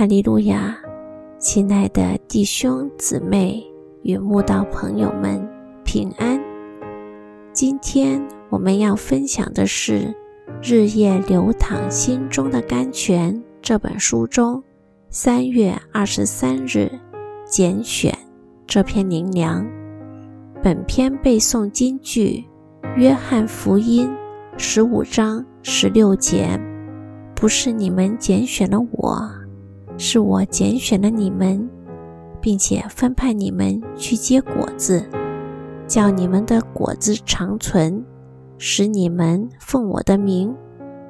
[0.00, 0.74] 哈利路亚！
[1.38, 3.62] 亲爱的弟兄姊妹
[4.02, 5.46] 与慕道朋友们，
[5.84, 6.40] 平安！
[7.52, 9.98] 今天我们要分享的是
[10.62, 14.64] 《日夜流淌心中的甘泉》这本书中
[15.10, 16.90] 三月二十三日
[17.44, 18.16] 拣选
[18.66, 19.68] 这篇灵粮。
[20.62, 22.42] 本篇背诵金句：
[22.96, 24.10] 约翰福音
[24.56, 26.58] 十五章十六节，
[27.34, 29.30] 不是你们拣选了我。
[30.02, 31.68] 是我拣选了你们，
[32.40, 35.04] 并且分派你们去结果子，
[35.86, 38.02] 叫你们的果子长存，
[38.56, 40.56] 使你们奉我的名，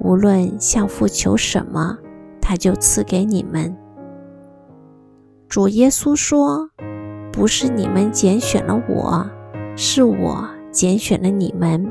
[0.00, 1.96] 无论向父求什么，
[2.40, 3.72] 他就赐给你们。
[5.48, 6.68] 主耶稣说
[7.30, 9.24] ：“不是你们拣选了我，
[9.76, 11.88] 是我拣选了你们。”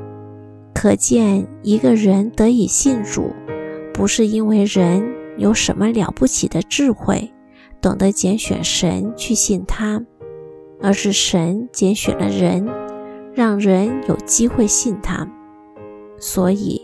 [0.75, 3.31] 可见一个人得以信主，
[3.93, 5.20] 不是因为人。
[5.41, 7.33] 有什么了不起的智慧，
[7.81, 9.99] 懂得拣选神去信他，
[10.79, 12.69] 而是神拣选了人，
[13.33, 15.27] 让人有机会信他。
[16.19, 16.79] 所以，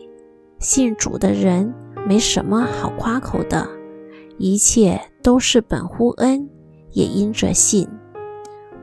[0.58, 1.72] 信主的人
[2.08, 3.70] 没什么好夸口的，
[4.40, 6.50] 一切都是本乎恩，
[6.94, 7.88] 也因着信，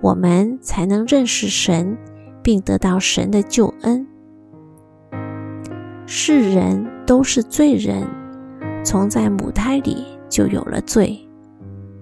[0.01, 1.99] 我们才能认识神，
[2.45, 4.07] 并得到神的救恩。
[6.07, 8.07] 世人都是罪人。
[8.85, 11.19] 从在母胎里就有了罪，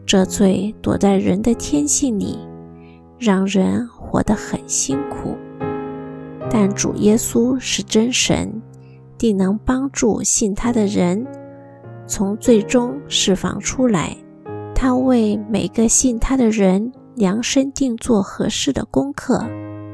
[0.04, 2.36] 这罪躲在人的天性里，
[3.18, 5.36] 让人活得很辛苦。
[6.50, 8.60] 但主耶稣是真神，
[9.16, 11.24] 定能帮助信他的人
[12.04, 14.16] 从罪中释放出来。
[14.74, 19.46] 他为每个信他的人量身定做合适的功课，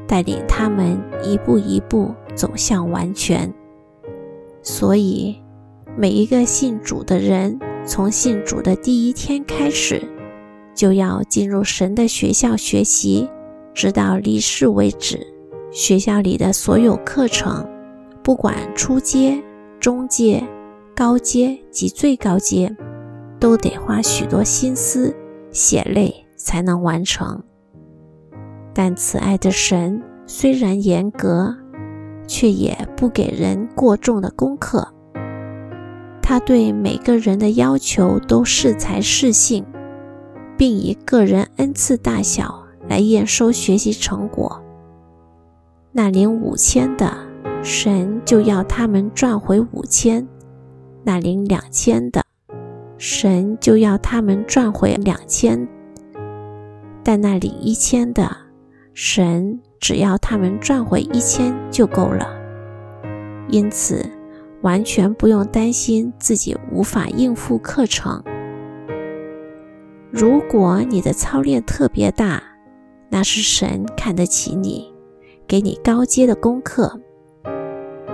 [0.07, 3.53] 带领他们一步一步走向完全。
[4.63, 5.39] 所以。
[6.01, 10.01] 每一个信主的人，从信主的第一天开始，
[10.73, 13.29] 就要进入神的学校学习，
[13.73, 15.19] 直到离世为止。
[15.71, 17.67] 学校里的所有课程，
[18.23, 19.43] 不管初阶、
[19.77, 20.41] 中阶、
[20.95, 22.73] 高阶及最高阶，
[23.37, 25.13] 都得花许多心思、
[25.51, 27.43] 血泪才能完成。
[28.73, 31.53] 但慈爱的神虽然严格，
[32.25, 34.93] 却也不给人过重的功课。
[36.29, 39.65] 他对每个人的要求都适才适性，
[40.55, 44.63] 并以个人恩赐大小来验收学习成果。
[45.91, 47.17] 那领五千的，
[47.63, 50.23] 神就要他们赚回五千；
[51.03, 52.23] 那领两千的，
[52.99, 55.67] 神就要他们赚回两千；
[57.03, 58.37] 但那领一千的，
[58.93, 62.29] 神只要他们赚回一千就够了。
[63.47, 64.18] 因此。
[64.61, 68.23] 完全不用担心自己无法应付课程。
[70.11, 72.41] 如果你的操练特别大，
[73.09, 74.93] 那是神看得起你，
[75.47, 76.99] 给你高阶的功课。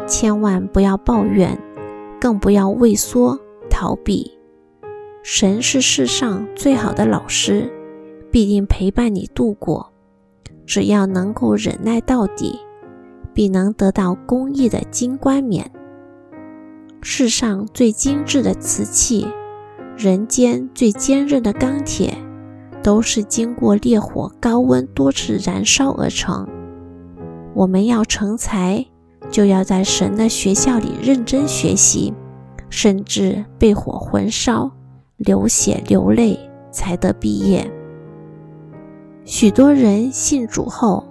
[0.08, 1.58] 千万不要抱怨，
[2.20, 3.40] 更不要畏缩
[3.70, 4.32] 逃避。
[5.24, 7.72] 神是世上最好的老师，
[8.30, 9.92] 必定陪伴你度过。
[10.68, 12.60] 只要能够忍耐到底，
[13.34, 15.72] 必能得到公义的金冠冕。
[17.08, 19.28] 世上最精致的瓷器，
[19.96, 22.18] 人间最坚韧的钢铁，
[22.82, 26.48] 都是经过烈火高温多次燃烧而成。
[27.54, 28.84] 我们要成才，
[29.30, 32.12] 就要在神的学校里认真学习，
[32.72, 34.72] 甚至被火焚烧、
[35.18, 36.40] 流血流泪
[36.72, 37.72] 才得毕业。
[39.26, 41.08] 许多人信主后，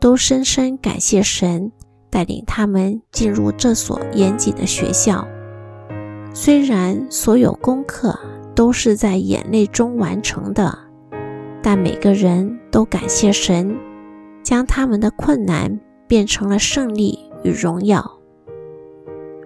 [0.00, 1.70] 都深深感谢神
[2.10, 5.24] 带领他们进入这所严谨的学校。
[6.38, 8.14] 虽然所有功课
[8.54, 10.78] 都是在眼泪中完成的，
[11.62, 13.74] 但每个人都感谢神，
[14.42, 18.18] 将他们的困难变成了胜利与荣耀。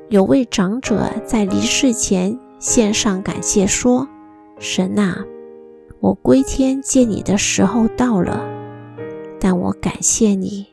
[0.09, 4.09] 有位长者在离世前献上感谢说
[4.59, 5.25] ：“神啊，
[6.01, 8.45] 我归天见你的时候到了，
[9.39, 10.67] 但我感谢你，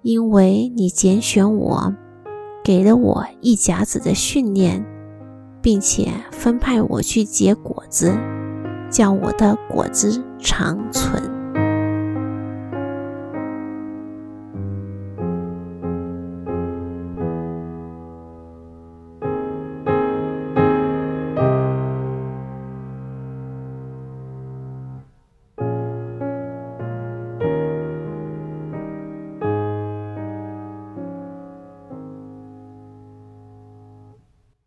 [0.00, 1.94] 因为你拣选我，
[2.64, 4.82] 给了我一甲子的训练。”
[5.66, 8.16] 并且分派我去结果子，
[8.88, 11.35] 叫我的果子长存。